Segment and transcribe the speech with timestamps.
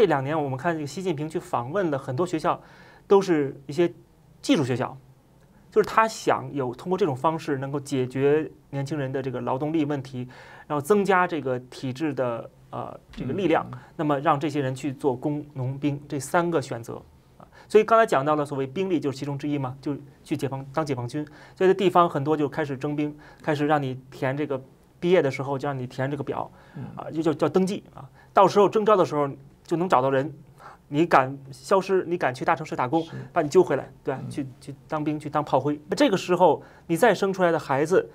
[0.00, 2.58] 这两年我们看这个习近平去访问了很多学校，
[3.06, 3.92] 都是一些
[4.40, 4.96] 技术学校，
[5.70, 10.26] 就是他想有通过这种方式能够解决年轻人的这个劳动力问题，
[10.66, 16.94] 然后增加这个体制的呃这个力量，那么让这些人去做工农兵这三个选择
[17.36, 17.44] 啊。
[17.68, 19.94] 所以刚才讲到了所谓兵力就是其中之一嘛，就
[20.24, 21.22] 去解放当解放军，
[21.54, 24.58] 所以这地方很多就开始征兵，开始让你填这个
[24.98, 26.50] 毕业的时候就让你填这个表
[26.96, 28.08] 啊，就叫叫登记啊。
[28.32, 29.28] 到时候征招的时候
[29.70, 30.28] 就能找到人，
[30.88, 34.20] 你敢消失，你敢去大城市打工，把你揪回来，对吧？
[34.28, 35.80] 去去当兵，去当炮灰。
[35.88, 38.10] 那这个时候你再生出来的孩子，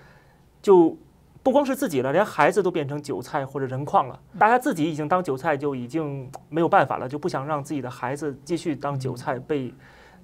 [0.61, 0.97] 就
[1.41, 4.19] 不光是自己了，连孩子都变成韭菜或者人矿了。
[4.37, 9.73] 大家自己已经当韭菜，就已经没有办法了，就不想让自己的孩子继续当韭菜，被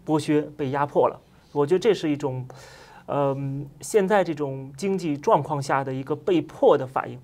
[0.06, 1.18] 剥削、被压迫了。
[1.54, 2.46] 我觉得这是一种，
[3.06, 7.18] 嗯，现在这种经济状况下的一个被迫的反应。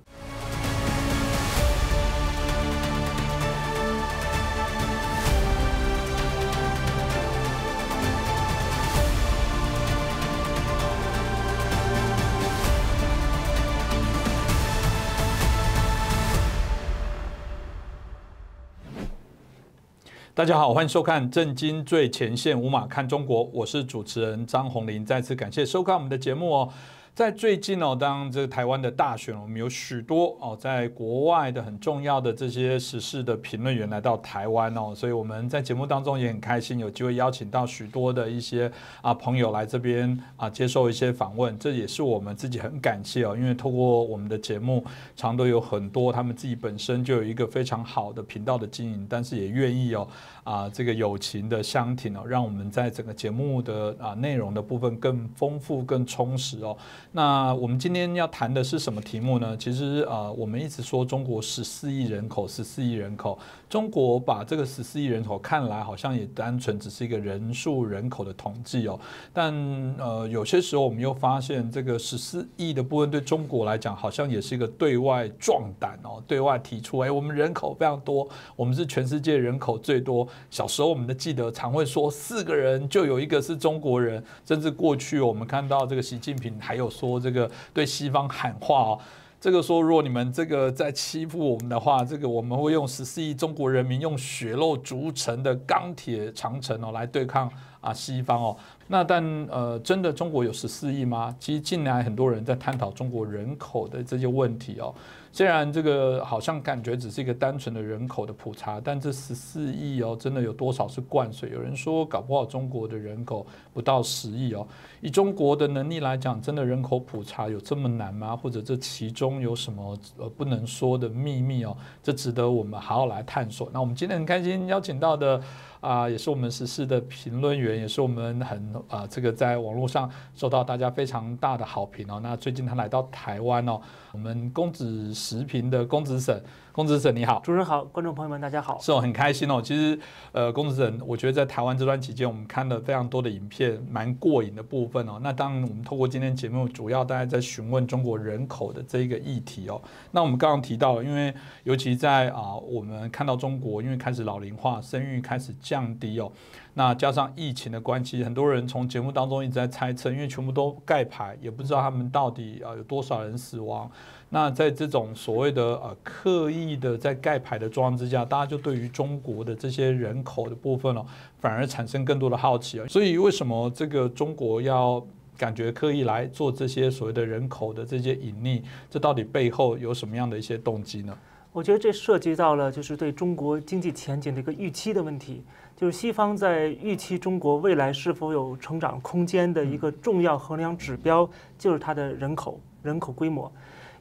[20.38, 25.04] 大家好，欢迎收看《震惊最前线》，无马看中国，我是主持人张宏林。
[25.04, 26.70] 再次感谢收看我们的节目哦。
[27.18, 50.07] 在最近哦，当这个台湾的大选，我们有许多哦，在国外的很重要的这些时事的评论员来到台湾哦，所以我们在节目当中也很开心，有机会邀请到许多的一些啊朋友来这边啊接受一些访问，这也是我们自己很感谢哦，因为透过我们的节目，常都有很多他们自己本身就有一个非常好的频道的经营，但是也愿意哦
[50.43, 56.77] 啊这个友情的相挺哦，让我们在整个节目的啊内容的部分更丰富、更充实哦。
[57.13, 59.55] 那我们今天要谈的是什么题目呢？
[59.58, 69.00] 其实呃，我们一直说中国十四亿人口，十四亿人口，中国把这个十四亿人口看来好像也单纯只是一个人数人口的统计哦。
[69.31, 69.53] 但
[69.97, 80.28] 呃，有些时候我们又发现，这个十四亿的部分对中国来讲，好像也是一个对外壮胆哦，对外提出，哎，我们人口非常多，我们是全世界人口最多。
[80.51, 86.91] 小时候我们的记得常会说，四个人就有一个是中国人，甚至过去我们看到这个习近平还有。
[86.97, 89.00] 说这个对西方喊话哦，
[89.40, 97.50] 这个说如果你们这个在欺负我们的话，这个我们会用十四亿中国人民用血肉筑成的钢铁长城哦来对抗
[97.80, 98.58] 啊西方哦。
[98.88, 101.35] 那但呃，真的中国有十四亿吗？
[101.40, 104.94] 其实近来很多人在探讨中国人口的这些问题哦。
[105.37, 111.51] 虽然这个好像感觉只是一个单纯的人口的普查，但这十四亿哦，真的有多少是灌水？
[111.51, 114.65] 有人说搞不好中国的人口不到十亿哦。
[114.99, 118.35] 以中国的能力来讲，真的人口普查有这么难吗？
[118.35, 121.77] 或者这其中有什么呃不能说的秘密哦？
[122.01, 123.69] 这值得我们好好来探索。
[123.71, 125.39] 那我们今天很开心邀请到的
[125.79, 132.19] 啊，也是我们实事的评论员，也是我们很啊这个在网络上受到大家非常大的好评哦。
[132.21, 133.79] 那最近他来到台湾哦，
[134.11, 136.39] 我们公子时评的公子省。
[136.77, 139.59] 公子沈你好，主持人好，观众朋友们大家好，是哦，很开心哦。
[139.59, 139.99] 其实，
[140.31, 145.19] 呃，公子沈，我觉得在台湾这段期间，我们看了非常多的影片，蛮过瘾的部分哦。
[145.23, 149.81] 那当然，我们透过今天节目，主要大家在询问中国人口的这一个议题哦。
[150.11, 151.33] 那我们刚刚提到，因为
[151.63, 156.31] 尤其在啊，我们看到中国因为开始老龄化，生育开始降低哦。
[156.75, 163.89] 那加上疫情的关系，很多人从节目当中一直在猜测，因为全部都盖牌，也不知道他们到底啊有多少人死亡。
[164.29, 171.05] 那在这种所谓的呃刻意的在盖牌的状况之下，大家就对于中国的这些人口的部分哦，
[171.39, 172.85] 反而产生更多的好奇啊。
[172.87, 175.01] 所以为什么这个中国要
[175.37, 178.61] 感觉刻意来做这些所谓的人口的这些隐匿？
[178.89, 181.17] 这到底背后有什么样的一些动机呢？
[181.53, 185.41] 我觉得这涉及到了就是对中国经济前景的一个预期的问题，
[185.75, 191.27] 就是西方在预期中国未来是否有成长空间的一个重要衡量指标，
[191.57, 193.49] 就是它的人口人口规模。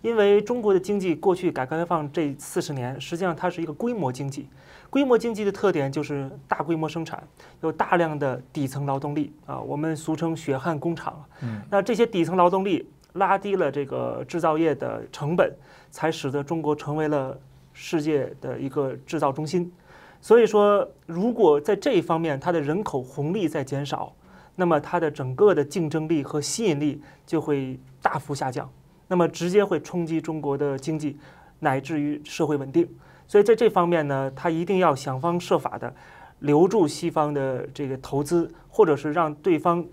[0.06, 4.48] 因为中国的经济过去改革开放这四十年，实际上它是一个规模经济。
[4.88, 7.20] 规模经济的特点就是大规模生产，
[7.60, 11.24] 有大量的底层劳动力啊，我们俗称血汗工厂。
[11.40, 15.52] 嗯，那这些底层劳动力拉低了这个制造业的成本，
[15.90, 17.36] 才使得中国成为了
[17.72, 19.72] 世界的一个制造中心。
[20.20, 24.14] 所以说，如果在这一方面它的人口红利在减少，
[24.54, 28.70] 那么它的整个的竞争力和吸引力就会大幅下降。
[29.08, 31.16] 那么直接会冲击中国的经济，
[31.60, 32.88] 乃至于社会稳定。
[33.28, 35.94] 所以在这方面呢，他一定要想方设法的
[36.40, 39.84] 留住西方的这个投资，或者是让对方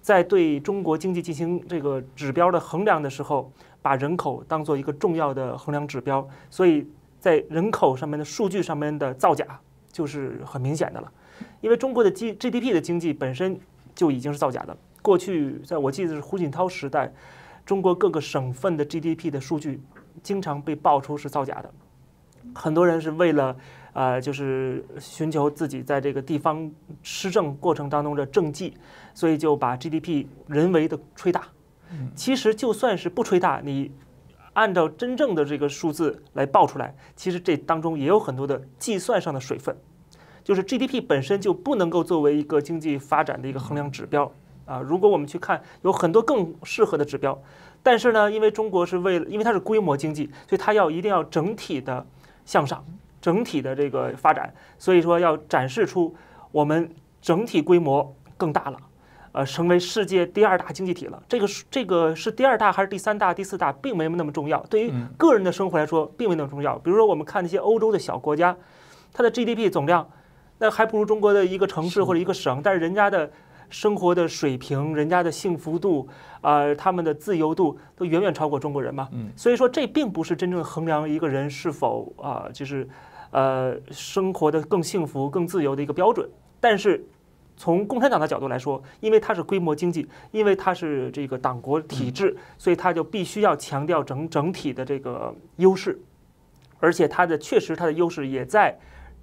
[0.00, 3.50] 在对中国经济进行这个指标的衡量的时候，
[3.80, 6.26] 把人口当做一个重要的衡量指标。
[6.50, 6.86] 所以
[7.20, 9.46] 在人口上面的数据上面的造假，
[9.90, 11.10] 就是很明显的了，
[11.62, 13.58] 因为中国的 G GDP 的经济本身
[13.94, 14.76] 就已经是造假的。
[15.00, 17.10] 过去在我记得是胡锦涛时代，
[17.64, 19.80] 中国各个省份的 GDP 的数据
[20.22, 21.70] 经常被爆出是造假的，
[22.54, 23.56] 很多人是为了
[23.92, 26.70] 呃就是寻求自己在这个地方
[27.02, 28.74] 施政过程当中的政绩，
[29.14, 31.48] 所以就把 GDP 人为的吹大。
[32.14, 33.90] 其实就算是不吹大，你
[34.52, 39.76] 按照真正的这个数字来报出来，其实这当中也有很多的计算上的水分，
[40.42, 44.30] 就是 GDP 本身就不能够作为一个经济发展的一个衡量指标
[44.66, 44.80] 啊。
[44.80, 47.38] 如果我们去看，有很多更适合的指标，
[47.82, 52.04] 但是呢，因为中国是为了，因为它是规模经济，所以它要一定要整体的
[52.44, 52.84] 向上，
[53.20, 56.14] 整体的这个发展，所以说要展示出
[56.52, 56.90] 我们
[57.20, 58.78] 整体规模更大了。
[59.32, 61.20] 呃，成为世界第二大经济体了。
[61.28, 64.64] 这个是这个是第二大还是第三大、第四大，并没那么重要。
[64.70, 66.78] 对于个人的生活来说，并没那么重要。
[66.78, 68.56] 比如说，我们看那些欧洲的小国家，
[69.12, 70.08] 它的 GDP 总量，
[70.58, 72.60] 那还不如中国的一个城市或者一个省。
[72.62, 73.28] 但是人家的
[73.70, 76.08] 生活的水平、人家的幸福度
[76.40, 79.08] 啊，他们的自由度都远远超过中国人嘛。
[79.36, 82.88] 所以说，这并不是真正衡量一个人是否啊，就是
[83.30, 86.28] 呃生活的更幸福、更自由的一个标准。
[86.60, 87.04] 但是。
[87.56, 95.96] 从共产党的角度来说，因为它是规模经济，因为它是这个党国体制，所以它就必须要强调整整体的这个优势，
[96.80, 98.76] 而且它的确实它的优势也在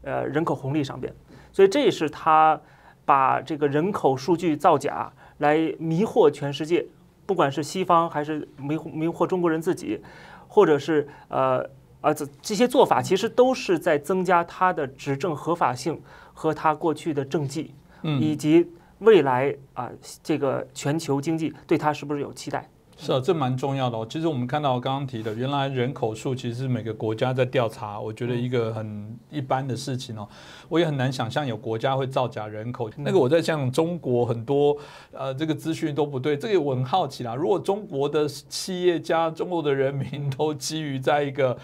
[0.04, 1.14] 呃人口红利上边，
[1.52, 2.58] 所以这也是他
[3.06, 6.86] 把这个人口数据造假来迷惑全世界，
[7.26, 10.02] 不管是西方还是迷惑迷惑中国人自己，
[10.48, 11.70] 或者是呃
[12.02, 16.02] 啊这这些做法其实都是在增加他的执政合法性
[16.34, 17.74] 和他过去的政绩。
[18.20, 18.68] 以及
[18.98, 19.88] 未来啊，
[20.24, 22.68] 这个全球经济对他是不是有期待？
[23.02, 24.06] 是啊，这蛮重要的哦。
[24.08, 30.28] 其实我们看到刚刚提的，原来人口数其实是每个国家在调查，我觉得一个很一般的事情哦。
[30.70, 32.92] 我也很难想象有国家会造假人口。
[32.98, 34.78] 那个我在像中国很多
[35.12, 37.34] 呃，这个资讯都不对，这个我很好奇啦。
[37.34, 41.58] 如果中国的企业家、中国的人民都基于在一个。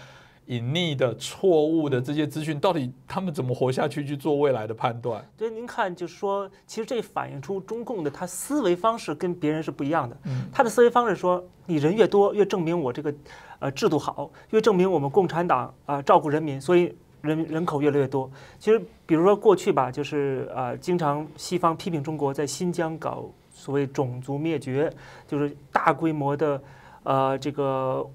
[0.48, 5.22] 隐匿的、错误的这些资讯，到底他们怎么活下去去做未来的判断？
[5.36, 10.16] 对，您看，就是说，其实这反映出中共的他思维方式跟别人是不一样的。
[10.50, 13.14] 他的思维方式说，你人越多，越证明我这个
[13.58, 18.30] 呃制度好，越证明我们共产党啊照顾人民，所以人人口越来越多。
[18.58, 24.90] 其实，比如说过去吧，就是呃，经常西方批评中国在新疆搞所谓种族灭绝，
[25.26, 26.62] 就是大规模的
[27.02, 28.08] 呃这个。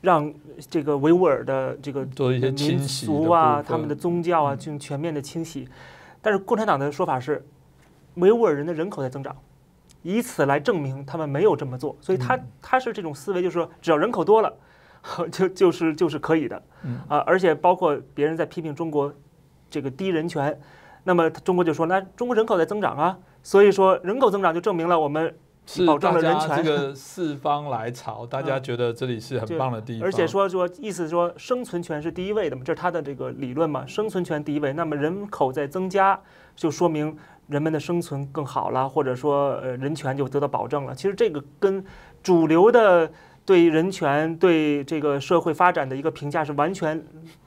[0.00, 0.32] 让
[0.70, 5.68] 这个维吾尔的这个民族啊，他们的宗教啊，进行全面的清洗。
[6.20, 7.44] 但是共产党的说法是，
[8.14, 9.36] 维吾尔人的人口在增长，
[10.02, 11.96] 以此来证明他们没有这么做。
[12.00, 14.52] 所以他他是这种思维，就是说只要人口多了，
[15.30, 16.62] 就就是就是可以的
[17.08, 17.18] 啊。
[17.18, 19.12] 而且包括别人在批评中国
[19.70, 20.60] 这个低人权，
[21.04, 25.34] 那么中国就说，那中国人口在增长啊，所以说人口增长就证明了我们。
[25.64, 30.04] 是大家这个四方来朝，大家觉得这里是很棒的地方。
[30.04, 34.72] 而且说说意思说生存权是第一位的嘛，这是他的这个理论嘛，生存权第一位。
[34.72, 36.18] 那么人口在增加，
[36.56, 37.16] 就说明
[37.46, 40.94] 人们的生存更好了，或者说呃人权就得到保证了。
[40.94, 41.82] 其实这个跟
[42.24, 43.10] 主流的
[43.44, 47.00] 对人权、对这个社会发展的一个评价是完全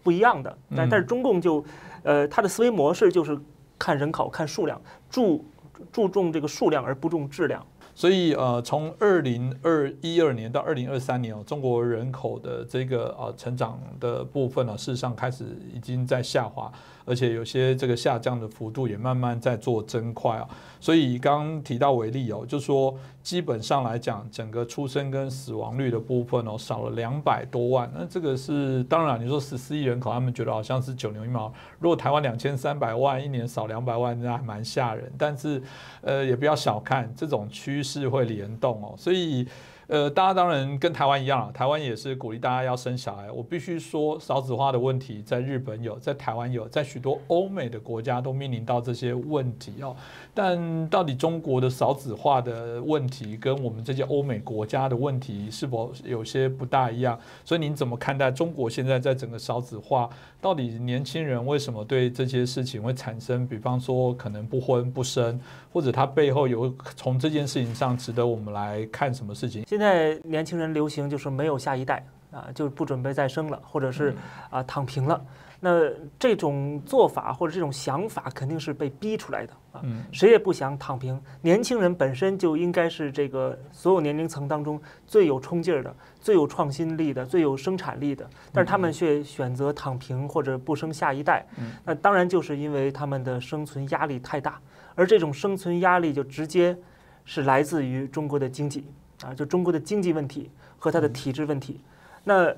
[0.03, 0.57] 不一样的。
[0.73, 1.63] 但但是中共就
[2.03, 3.37] 呃他的思维模式就是
[3.77, 5.45] 看人口、看数量，注
[5.91, 7.65] 注重这个数量而不重质量。
[7.95, 16.69] 所以，呃，从二零二一二年到二零二三年哦，中国人口的这个呃成长的部分呢，事实上开始已经在下滑。
[17.05, 20.47] 而且有些这个下降的幅度也慢慢在做增快啊，
[20.79, 27.89] 所以刚刚提到为例哦，就说基本上来讲，整个出生跟死亡率的部分哦，少了两百多万。
[27.93, 31.53] 那这个是当然，你说十四亿人口，他们觉得好像是九牛一毛。
[31.79, 35.11] 如果台湾两千三百万，一年少两百万，那还蛮吓人。
[35.17, 35.61] 但是，
[36.01, 39.47] 呃，也不要小看这种趋势会联动哦，所以。
[39.87, 43.31] 呃，大家当然跟台湾一样，台湾也是鼓励大家要生小孩。
[43.31, 49.95] 我必须说，少子化的问题在日本有，在台湾有，在许多欧美的国家都面临到这些问题哦。
[50.33, 57.19] 但到底中国的少子化的问题跟我们这些欧美国家的问题是否有些不大一样？
[57.43, 60.09] 所以您怎么看待中国现在在整个少子化？
[60.41, 65.39] 到底年轻人为什么对这些事情会产生，比方说可能不婚不生，
[65.71, 69.63] 或者他背后有从这件事情上值得我们来看什么事情？
[69.75, 72.01] 现在年轻人流行就是没有下一代
[72.31, 74.15] 啊，就不准备再生了，或者是
[74.49, 75.21] 啊躺平了。
[75.59, 81.19] 那这种做法或者这种想法肯定是被逼出来的啊，嗯谁也不想躺平。
[81.41, 91.71] 年轻人本身就应该是这个所有年龄层当中最有冲劲儿的、最有创新力的、最有生产力的，但是他们却选择躺平或者不生下一代嗯。
[91.83, 94.57] 那当然就是因为他们的生存压力太大，
[94.95, 96.77] 而这种生存压力就直接
[97.23, 98.85] 是来自于中国的经济
[99.25, 101.81] 啊，就中国的经济问题和它的体制问题。
[102.23, 102.53] 那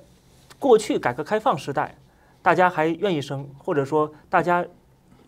[0.60, 1.96] 过去改革开放时代，
[2.42, 4.66] 大家还愿意生，或者说大家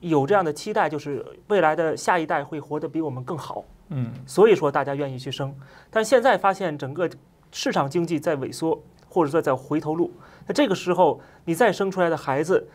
[0.01, 5.55] 有这样的期待，就是未来的下一代会活得比我们更好，嗯所以说大家愿意去生。
[5.89, 7.09] 但现在发现整个
[7.51, 10.11] 市场经济在萎缩，或者说在回头路，
[10.47, 12.67] 那这个时候你再生出来的孩子，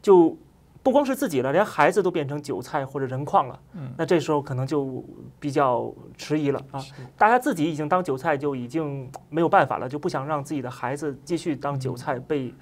[0.00, 0.36] 就
[0.86, 3.58] 不光是自己了，连孩子都变成韭菜或者人矿了。
[3.72, 5.04] 嗯，那这时候可能就
[5.40, 6.80] 比较迟疑了啊。
[7.18, 12.54] 大家自己已经当韭菜，就已经没有办法了，就不想让自己的孩子继续当韭菜，被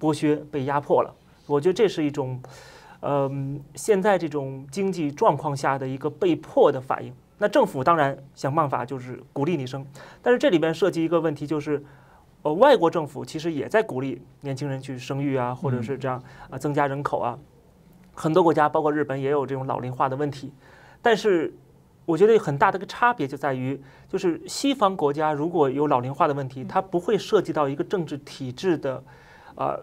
[0.00, 1.14] 剥削、被压迫了。
[1.46, 2.40] 我觉得这是一种，
[3.00, 7.12] 嗯、现在这种经济状况下的一个被迫的反应。
[7.36, 9.84] 那政府当然想办法就是鼓励你生，
[10.22, 11.84] 但是这里边涉及一个问题，就是，
[12.40, 16.18] 呃，外国政府其实也在鼓励年轻人去生育啊，或者是这样
[16.48, 17.38] 啊，增加人口啊。
[18.16, 20.50] 很多国家，包括日本，也有这种老龄化的问题，
[21.02, 21.54] 但是
[22.06, 29.04] 我觉得很大的一个差别就在于，就是西方国家如果有老龄化的问题，它不会涉及到一个政治体制的，
[29.54, 29.78] 呃，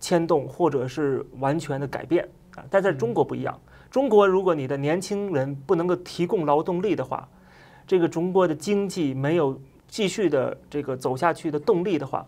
[0.00, 2.64] 牵动或者是完全的改变啊。
[2.70, 3.60] 但在中国不一样，
[3.90, 7.28] 中国如果你的年轻人不能够提供劳动力的话，
[7.86, 12.26] 这个中国的经济没有继续的这个走下去的动力的话，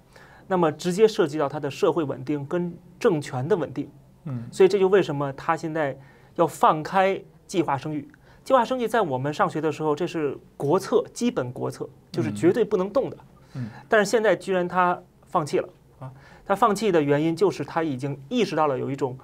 [0.49, 3.89] 那么直接涉及到它的社会稳定跟政权的稳定。
[4.25, 5.97] 嗯，所以这就为什么他现在
[6.35, 8.09] 要放开计划生育。
[8.43, 13.17] 计划生育在我们上学的时候，这是国策，基本国策，就是绝对不能动的。
[13.55, 16.11] 嗯，但是现在居然他放弃了啊！
[16.47, 19.17] 他放弃的原因就是他已经意识到了有一种，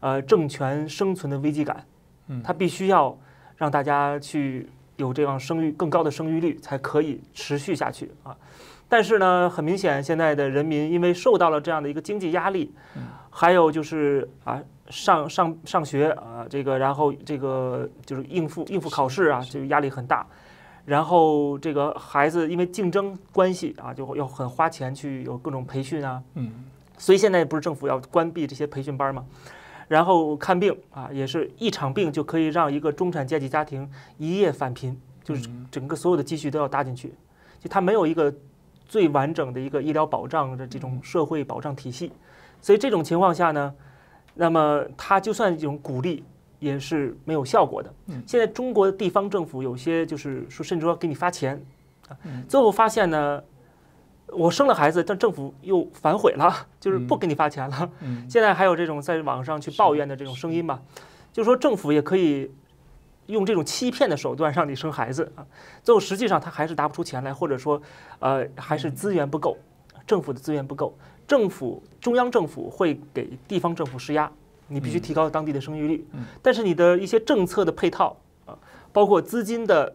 [0.00, 1.84] 呃，政权生存的危机感。
[2.28, 3.16] 嗯他必须要
[3.56, 8.36] 让大家去有这样生育更高的生育率，才可以持续下去啊。
[8.88, 12.72] 但是呢，很明显，现在的人民因为受到了这样的一个经济压力，
[13.34, 20.24] 还有就是啊，上上上学啊，这个然后这个就是应付应付考试啊，这个压力很大。
[20.84, 26.66] 然后这个孩子因为竞争关系啊，就要很花钱去有各种培训啊，嗯。
[26.98, 29.24] 所以现在不是政府要关闭这些培训班吗？
[29.88, 37.12] 然后看病啊，也是一场病就可以让一个中产阶级家庭一夜返贫，就是整个所有的积蓄都要搭进去，
[37.60, 38.32] 就他没有一个
[38.86, 42.12] 最完整的一个医疗保障的这种社会保障体系，
[42.62, 43.74] 所以这种情况下呢，
[44.32, 46.24] 那么他就算这种鼓励
[46.58, 47.92] 也是没有效果的。
[48.26, 51.62] 现在中国的地方政府有些就是说，甚至说给你发钱
[52.08, 52.16] 啊，
[52.48, 53.42] 最后发现呢。
[54.34, 56.50] 我生了孩子，但政府又反悔了，
[56.80, 57.90] 就是不给你发钱了。
[58.00, 60.80] 嗯现在还有这种在网上去抱怨的这种声音吧，
[61.30, 62.50] 就是说政府也可以
[63.26, 65.44] 用这种欺骗的手段让你生孩子啊，
[65.82, 67.82] 最后实际上他还是拿不出钱来，或者说
[68.20, 69.58] 呃还是资源不够，
[70.06, 74.30] 政府的资源不够，政府中央政府会给地方政府施压，
[74.68, 76.06] 你必须提高当地的生育率，
[76.40, 78.56] 但是你的一些政策的配套啊，
[78.92, 79.94] 包括资金的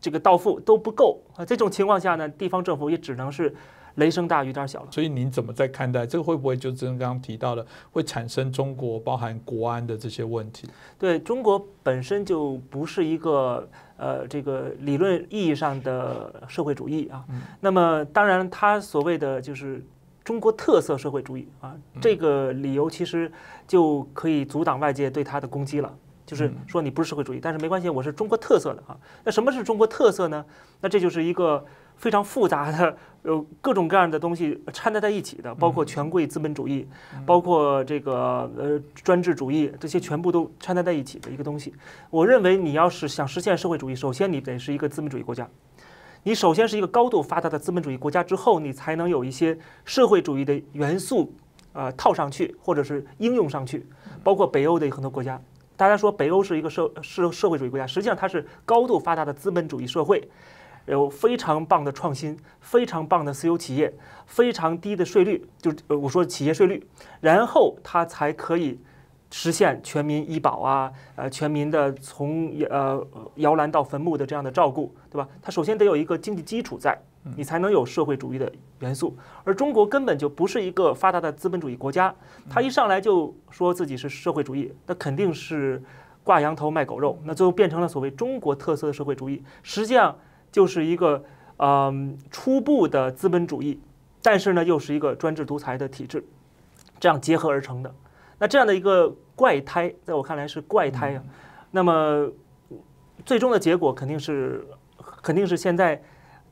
[0.00, 3.54] 这个到付都不够啊，这种情况下呢，地方政府也只能是
[3.96, 4.88] 雷声大雨点小了。
[4.90, 6.24] 所以您怎么在看待这个？
[6.24, 10.66] 会不会就真刚刚提到的，会产生中国包含国安的这些问题？
[10.98, 17.24] 对中国本身就不是一个呃这个理论意义上的社会主义啊。
[17.60, 19.84] 那么当然，它所谓的就是
[20.24, 23.30] 中国特色社会主义啊，这个理由其实
[23.66, 25.92] 就可以阻挡外界对它的攻击了。
[26.24, 28.96] 就是说你不是社会主义，但是没关系，我是中国特色的啊。
[29.24, 30.42] 那什么是中国特色呢？
[30.80, 31.62] 那这就是一个
[31.96, 36.86] 非常复杂的，有各种各样的东西掺杂在一起的，包括权贵资本主义，
[37.26, 41.74] 包括这个呃专制主义，这些全部都掺杂在一起的一个东西。
[42.08, 45.46] 我认为你要是想实现社会主义，首先你得是一个资本主义国家。
[46.24, 51.34] 你首先是一个高度发达的资本主义国家之后，你才能有一些社会主义的元素，
[51.72, 53.84] 呃，套上去或者是应用上去。
[54.22, 55.40] 包括北欧的很多国家，
[55.76, 60.22] 大家说北欧是一个社社社会主义国家，实际上它是高度发达的资本主义社会，
[60.86, 63.92] 有非常棒的创新，非常棒的私有企业，
[64.24, 66.86] 非常低的税率，就呃我说企业税率，
[67.20, 68.78] 然后它才可以
[69.34, 73.04] 实现全民医保啊，呃，全民的从呃
[73.36, 75.26] 摇篮到坟墓的这样的照顾，对吧？
[75.40, 76.96] 它首先得有一个经济基础在，
[77.34, 79.16] 你才能有社会主义的元素。
[79.42, 82.14] 而中国根本就不是一个发达的资本主义国家，
[82.50, 85.82] 它一上来就说自己是社会主义，那肯定是
[86.22, 90.14] 挂羊头卖狗肉，那最后变成了所谓中国特色的社会主义，实际上
[90.52, 91.24] 就是一个
[91.56, 93.80] 嗯初步的资本主义，
[94.20, 96.22] 但是呢又是一个专制独裁的体制，
[97.00, 97.94] 这样结合而成的。
[98.42, 101.22] 那这样的一个怪胎，在我看来是怪胎啊。
[101.70, 102.28] 那么
[103.24, 104.66] 最终的结果肯定是
[105.22, 106.02] 肯定是现在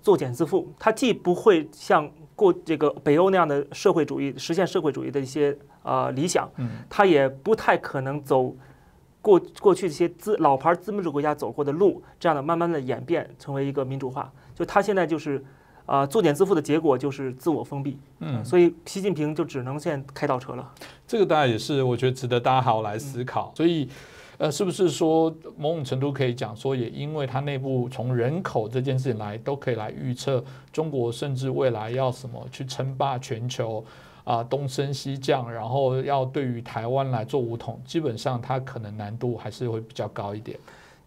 [0.01, 6.49] 作茧自缚，它既不会像过这个北欧那样的社会主义实现社会主义的一些呃理想，
[6.89, 8.55] 它也不太可能走
[9.21, 14.33] 过过去这些资老牌资本主义国家走过的路，这样的慢慢的演变成为一个民主化。
[14.55, 15.45] 就它现在就是
[15.91, 20.73] 啊作茧自缚的结果就是自我封闭，嗯，所以习近平就只能现在开倒车了。
[21.05, 23.53] 这个当然也是我觉得值得大家好好来思考。
[23.57, 23.89] 所以
[24.39, 30.43] 呃，是不是说某种程度可以讲说，也因为它内部从人口这件事情来，都可以来预测
[30.73, 33.85] 中国甚至未来要什么去称霸全球
[34.23, 40.57] 啊，东升西降，然后要对于台湾来做武统，基本上它可能难度还是会比较高一点。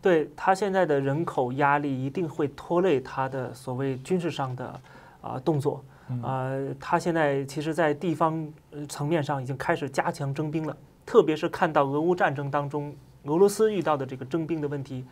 [0.04, 4.80] 对他现在的人口压力一定会拖累他的所谓军事上的
[5.22, 5.82] 啊动作，
[6.22, 12.94] 呃，他现在其实，在地方呃层面上已经开始加强征兵了，特别是看到俄乌战争当中
[13.24, 15.06] 俄罗斯遇到的这个征兵的问题，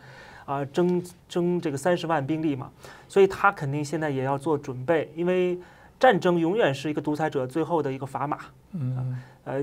[0.44, 2.70] 啊，征征这个三十万兵力嘛，
[3.08, 5.58] 所以他肯定现在也要做准备，因为
[5.98, 8.38] 战争永远是一个独裁者最后的一个砝码，
[8.72, 9.18] 嗯，呃，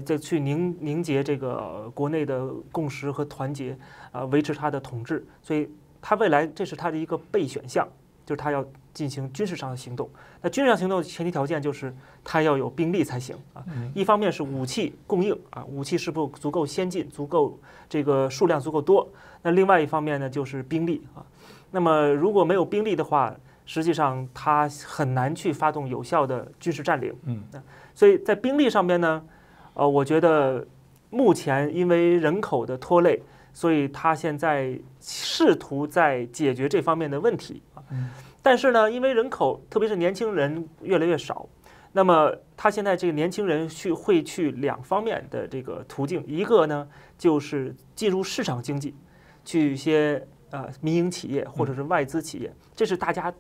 [0.06, 3.78] 再去凝凝结这个国内的共识和团结，
[4.12, 5.70] 啊，维持他的统治，所以
[6.02, 7.88] 他未来这是他的一个备选项，
[8.26, 10.10] 就是他要进行军事上的行动。
[10.42, 11.94] 那军事上行动前提条件就是
[12.24, 13.64] 他要有兵力才行啊。
[13.94, 17.58] 一方面是武器供应啊，武器是否足够先进、足够
[17.88, 19.08] 这个数量足够多。
[19.42, 21.26] 那另外一方面呢，就是兵力啊。
[21.72, 27.14] 那么如果没有兵力的话，实际上他很难去发动有效的军事占领。
[27.24, 27.44] 嗯，
[27.94, 29.24] 所以在兵力上面呢，
[29.74, 30.66] 呃，我觉得
[31.10, 33.22] 目前因为人口的拖累，
[33.54, 37.84] 所以他现在试图在解决这方面的问题啊。
[38.42, 41.48] 但是呢，因为人口，特别是年轻人越来越少，
[41.92, 48.96] 那么他现在这个年轻人去会去两方面的这个途径，一个呢就是进入市场经济，
[49.44, 53.34] 去一些呃民营企业或者是外资企业，这是大家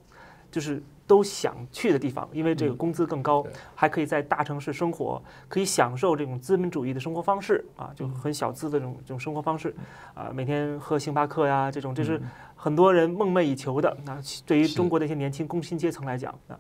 [0.51, 9.75] 就是都想去的地方，因为这个工资更高，还可以在大城市生活，可以享受这种资本主义的生活方式啊，就很小资的这种这种生活方式
[10.13, 12.21] 啊，每天喝星巴克呀，这种这是
[12.55, 13.97] 很多人梦寐以求的。
[14.05, 16.53] 那对于中国的一些年轻工薪阶层来讲啊，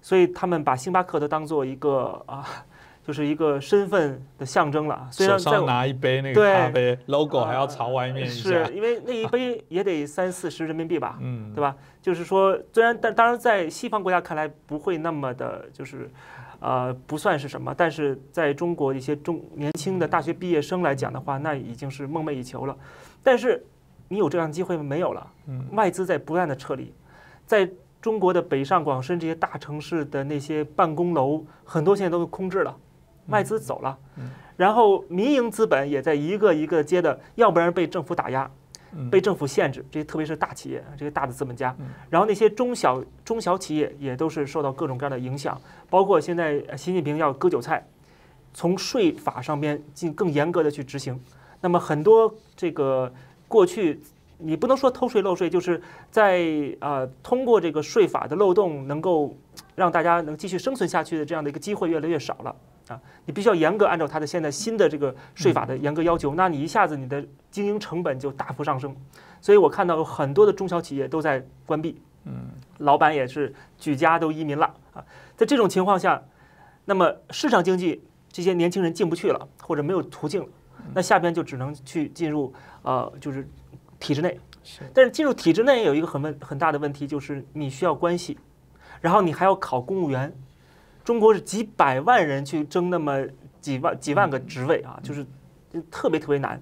[0.00, 2.48] 所以他们把星巴克都当做一个啊，
[3.06, 5.08] 就是一个身份的象征了。
[5.10, 11.74] 虽手然在我上拿一杯那个咖啡，logo 还要朝外面一下是，因为那一杯也得三四十人民币吧，嗯，对吧？
[12.00, 16.10] 就是说，虽然但当然在西方国家看来不会那么的，就是，
[16.60, 22.76] 呃，不算是什么，但是在中国一些中年轻的大学毕业生来讲的话，那已经是梦寐以求了。
[23.22, 23.64] 但是
[24.08, 24.82] 你有这样的机会吗？
[24.82, 26.92] 没有了，嗯外资在不断的撤离，
[27.46, 27.68] 在
[28.00, 32.76] 中国的北上广深这些大城市的那些办公楼，很多现在都空置了，
[33.28, 38.50] 外资走了嗯，然后民营资本也在一个一个接的，要不然被政府打压，
[38.92, 47.86] 嗯被政府限制，这些特别是大企业，这些大的资本家嗯，然后那些中小中小企业也都是受到各种各样的影响，包括现在呃习近平要割韭菜，
[48.52, 51.18] 从税法上边进更严格的去执行。
[51.60, 53.12] 那么很多这个
[53.46, 54.00] 过去
[54.38, 55.80] 你不能说偷税漏税，就是
[56.10, 56.42] 在
[56.80, 59.36] 呃通过这个税法的漏洞，能够
[59.76, 62.54] 让大家能继续生存下去的这样的一个机会越来越少了
[62.92, 63.00] 啊！
[63.24, 68.94] 你必须要严格按照它的现在新的这个税法的严格要求，那你一下子你的经营成本就大幅上升。
[69.40, 75.04] 所以我看到有很多的中小企业都在关闭，嗯，老板也是举家都移民了啊。
[75.36, 76.22] 在这种情况下，
[76.84, 80.48] 那么市场经济这些年轻人进不去了，或者没有途径了，
[80.94, 82.52] 那下边就只能去进入
[82.82, 83.48] 呃就是
[83.98, 84.38] 体制内。
[84.62, 88.38] 是但是进入体制内有一个很问很大的问题，就是你需要关系，
[89.00, 90.32] 然后你还要考公务员。
[91.04, 93.24] 中国是几百万人去争那么
[93.60, 95.26] 几万几万个职位啊，就是
[95.90, 96.60] 特别特别难。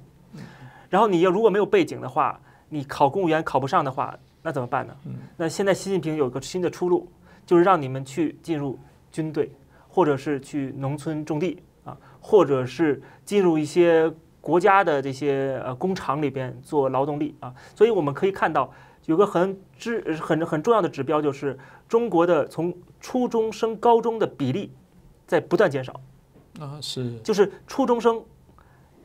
[0.88, 4.96] 然后你要如果没有背景的话，你考公务员考不上的话，那怎么办呢？
[5.36, 7.08] 那现在习近平有个新的出路，
[7.46, 8.78] 就是让你们去进入
[9.12, 9.52] 军队，
[9.88, 17.54] 或者是去农村种地啊，或者是进入一些国家的这些呃工厂里边做劳动力啊。
[17.74, 18.72] 所以我们可以看到，
[19.10, 24.72] 有个很知很很重要的指标，就是中国的从初中升高中的比例
[25.26, 26.00] 在不断减少，
[26.60, 28.22] 啊是就是初中生，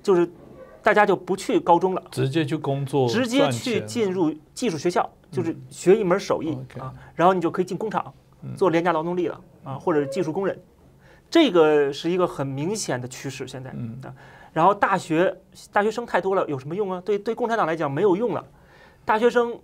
[0.04, 0.30] 就是
[0.84, 2.04] 大家就不去高中了。
[2.12, 8.14] 直接去工作，直接去进入技术学校，就是学一门手艺啊，然后你就可以进工厂
[8.44, 10.56] 嗯做廉价劳动力了啊，或者技术工人，
[11.32, 13.48] 这个是一个很明显的趋势。
[13.48, 14.14] 现在嗯啊，
[14.54, 15.36] 然后大学
[15.74, 17.02] 大学生太多了，有什么用啊？
[17.04, 18.46] 对对，共产党来讲没有用了。
[19.04, 19.60] 大学生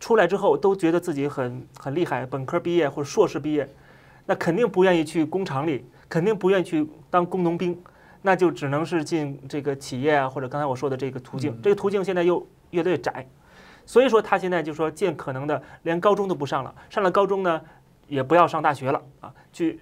[0.00, 3.68] 出来之后都觉得自己很很厉害，本科毕业或者硕士毕业，
[4.26, 7.76] 那肯定不愿意去工厂里，肯定不愿意去当工农兵。
[8.24, 11.50] 那就只能是进这个企业啊，或者刚才我说的这个途径。
[11.50, 13.26] 嗯这个途径现在又越来越窄，
[13.84, 17.60] 所以说他现在就说尽可能的连高中都不上了，上了高中呢
[18.06, 19.80] 也不要上大学了啊，去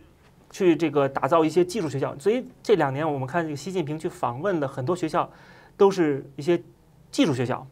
[0.51, 2.19] 去这个打造一些技术学校。
[2.19, 5.31] 所以这两年我们看这个习近平去访问了很多学校，
[5.77, 6.59] 都是一些
[7.11, 7.67] 技术学校。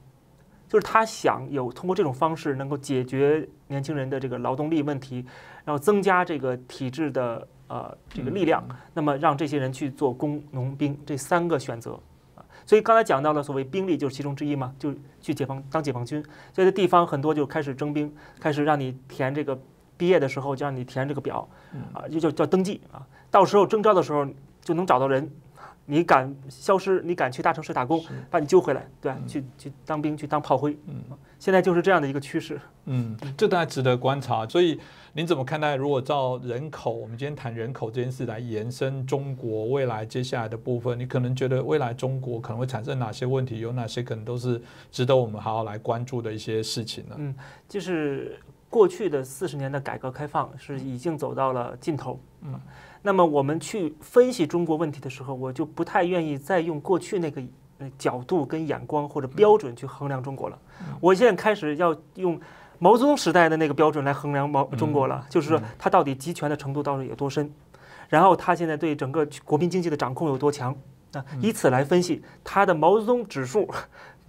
[0.69, 5.25] 就是他想有通过这种方式能够解决年轻人的这个劳动力问题，
[5.65, 11.99] 然后增加这个体制的呃这个力量，那么让这些人去做工农兵这三个选择
[12.35, 12.45] 啊。
[12.67, 19.59] 所以刚才讲到了所谓兵力就是其中之一嘛，就去解放当解放军，所以这地方很多就开始征兵，开始让你填这个
[19.97, 21.49] 毕业的时候就让你填这个表
[21.95, 23.01] 啊，就叫叫登记啊，
[23.31, 24.27] 到时候征召的时候
[24.61, 25.31] 就能找到人。
[25.91, 29.19] 你敢消失，你敢去大城市打工，把你揪回来，对吧？
[29.27, 31.03] 去去当兵，去当炮灰，嗯，
[31.39, 32.61] 现在就是这样的一个趋势。
[32.85, 34.47] 嗯，这大家值得观察。
[34.47, 34.79] 所以
[35.15, 35.77] 您怎么看待？
[35.77, 43.61] 如果照人口，我们今天谈人口这件事来延伸中国未来接下来的部分，你可能觉得未来中国可能会产生哪些问题？
[43.61, 44.61] 有哪些可能都是
[44.93, 47.15] 值得我们好好来关注的一些事情呢？
[47.17, 47.35] 嗯，
[47.67, 52.21] 就是过去的四十年的改革开放是已经走到了尽头。
[52.43, 52.61] 嗯，
[53.03, 57.41] 那么我们去分析中国问题的时候，我就不太愿意再用过去那个
[57.79, 60.59] 呃角度跟眼光或者标准去衡量中国了。
[61.01, 62.39] 我现在开始要用
[62.79, 67.51] 毛泽东时代的那个标准来衡量毛中国了，就是说他到底集权的程度到底有多深，
[68.09, 70.75] 然后他现在对整个国民经济的掌控有多强。
[71.13, 73.67] 啊，以此来分析他的毛泽东指数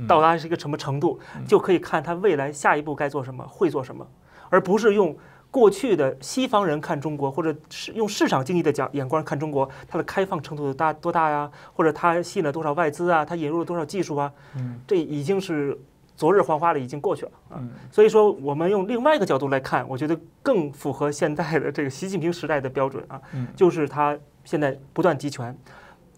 [0.08, 4.08] 到达是一个什么程度，就可以看他未来下一步该做什么，会做什么，
[4.50, 5.18] 而不是用。
[5.52, 11.50] 过去的西方人看中国，或者是用市场经济的角眼光看中国，它的开放程度有大多大呀？
[11.74, 13.26] 或者它吸引了多少外资啊？
[13.26, 14.32] 它引入了多少技术啊？
[14.56, 15.76] 嗯，这已经是
[16.16, 17.58] 昨日黄花了，已经过去了啊。
[17.60, 25.58] 嗯所以说，我们用另外一个角度来看，我觉得更符合现在的这个习近平时代的标准啊，嗯就是他现在不断集权，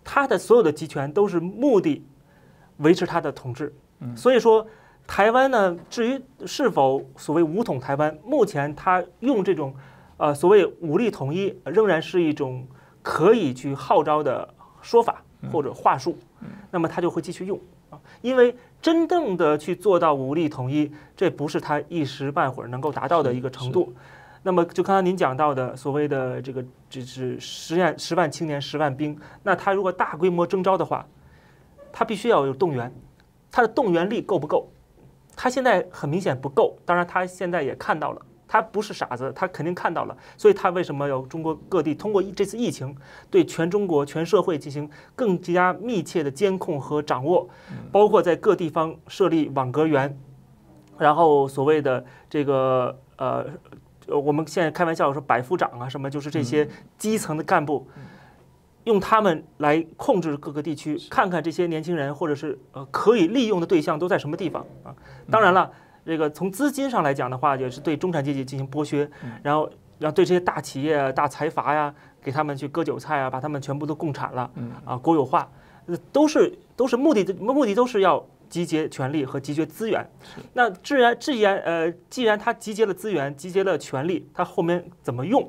[0.03, 2.05] 他的所有的集权都是目的
[2.77, 3.73] 维持他的统治。
[4.01, 4.67] 嗯所以说。
[5.11, 5.77] 台湾呢？
[5.89, 9.75] 至于是否所谓武统台湾，目前他用这种，
[10.15, 12.65] 呃，所谓武力统一，仍然是一种
[13.01, 14.47] 可以去号召的
[14.81, 15.21] 说法
[15.51, 16.17] 或者话术。
[16.71, 23.93] 那么他就会继续用啊，因为真正的去做到武力统一，这不是他一时半会儿能够达到的一个程度。
[24.43, 31.05] 那么就刚才您讲到的所谓的这个，这是十万十万青年十万兵，那他如果大规模征召的话，
[31.91, 32.89] 他必须要有动员，
[33.51, 34.70] 他的动员力够不够？
[35.41, 42.95] 他现在很明显不够，当然他现在也看到了，他不是傻子，他肯定看到了，所以他为什么要中国各地通过这次疫情
[43.31, 47.49] 对全中国全社会进行更加密切的监控和掌握，
[47.91, 50.15] 包括在各地方设立网格员，
[50.99, 53.43] 然后所谓的这个呃，
[54.05, 57.87] 我们现在开玩笑说百夫长啊什么，就是这些基层的干部。
[58.85, 64.95] 用他们来控制各个地区，看看这些年轻人或者是呃可以利用的对象都在什么地方啊？
[65.29, 65.71] 当然了，
[66.05, 69.09] 这个从资金上来讲的话，也是对中产阶级进行剥削，
[69.43, 74.49] 然后然后对这些大企业、啊、大财阀呀，给他们去割韭菜啊，把他们全部都共产了，
[74.83, 75.47] 啊，国有化，
[76.11, 80.03] 都是都是目的的目的都是要集结权力和集结资源。
[80.53, 85.47] 那既然既然呃，既然他集结了资源，集结了权力，他后面怎么用？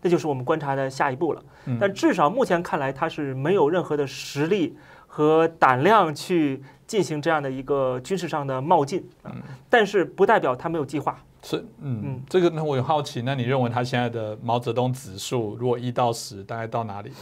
[0.00, 1.42] 那就是我们观察的下一步了。
[1.80, 9.32] 但至少目前看来，他是没有任何的实力和胆量去进行这样的一个军事上的冒进啊。
[9.68, 11.18] 但是不代表他没有计划。
[11.42, 17.12] 是，嗯嗯，这个呢我有好奇，那你认为他现在的毛泽东指数如果一到十，大概到哪里？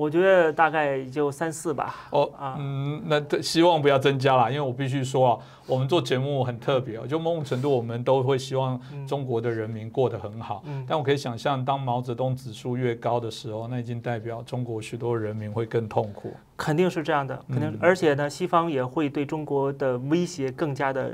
[0.00, 1.94] 我觉得大概也就三四吧。
[2.10, 10.62] 哦，啊嗯，那这希望不要增加了，因为我必须说啊，我们做节目很特别哦，就某种程度我们都会希望中国的人民过得很好。
[10.66, 16.32] 嗯但我可以想象，当毛泽东指数越高的时候，那已经代表中国许多人民会更痛苦。
[16.56, 21.12] 肯定是这样的，肯定，嗯而且呢，西方也会对中国的威胁更加的，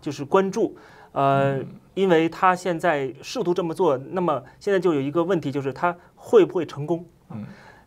[0.00, 0.76] 就是关注，
[1.12, 7.06] 呃，嗯因为他现在试图这么做，那么现在就有一个问题，就是他会不会成功？
[7.30, 7.44] 嗯，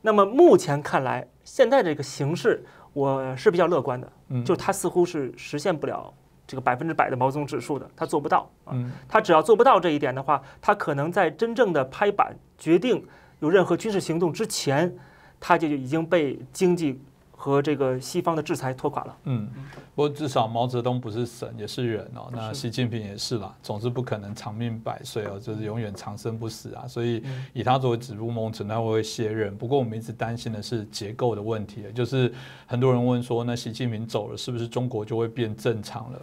[0.08, 6.14] 那么目前看来，现在这个形势我是比较乐观的，嗯就他似乎是实现不了
[6.48, 8.72] 这个百分之百的毛泽东指数的，他做不到啊。
[8.72, 13.06] 嗯他只要做不到这一点的话，他可能在真正的拍板决定
[13.42, 14.96] 有任何军事行动之前，
[15.42, 17.02] 他就已经被经济
[17.40, 19.18] 和这个西方的制裁拖垮了。
[19.26, 19.48] 嗯，
[19.94, 22.30] 不过至少毛泽东不是神，也是人哦。
[22.34, 26.88] 那习近平也是啦，总是不可能长命百岁哦，就是永远长生不死啊。
[26.88, 29.56] 所以嗯以他作为指路梦枕，他会卸任。
[29.56, 32.34] 不过我们一直担心的是结构的问题，就是
[32.66, 36.20] 很多人问说，那习近平走了，是不是中国就会变正常了？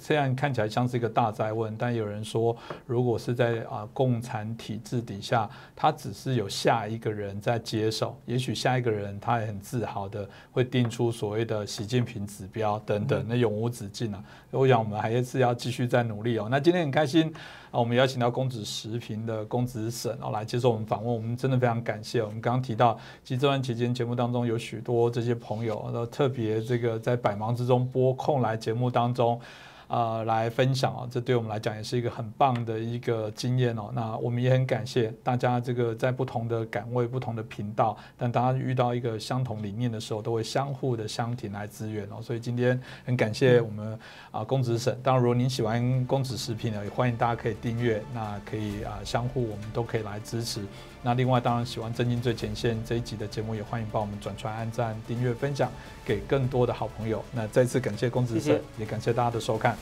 [0.00, 14.24] 虽然看起来像是一个大灾问，但有人说，如果是在啊共产体制底下，他只是有下一个人在接手，也许下一个人他也很自豪的会定出所谓的习近平指标等等，那永无止境啊。
[14.50, 16.48] 我想我们还是要继续再努力哦。
[16.50, 17.32] 那今天很开心
[17.70, 22.22] 啊，我们邀请到公子时评的公子沈哦来接受我们访问，我们真的非常感谢。
[22.22, 29.40] 我们刚刚提到，其实这段期间节目当中有许多这些朋友都特别这个在百忙之中拨空来节目当中。
[29.88, 33.90] 呃，来分享哦，这对我们来讲也是一个很棒的一个经验哦。
[33.94, 42.20] 那我们也很感谢大家，这个在不同的岗位、不同的频道，但大家遇到一个相同理念的时候，都会相互的相挺来支援哦。
[42.20, 43.98] 所以今天很感谢我们
[44.30, 44.94] 啊公子省。
[45.02, 50.60] 当然，如果您喜欢公子视频呢，也欢迎大家可以订阅，那可以啊相互我们都可以来支持。
[51.02, 55.70] 那另外，当然喜欢《震惊最前线》这一集的节目，也欢迎帮我们转传、按赞、订阅、分享
[56.04, 57.24] 给更多的好朋友。
[57.32, 59.76] 那再次感谢公子社，也感谢大家的收看。